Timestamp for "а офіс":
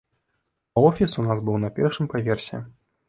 0.77-1.17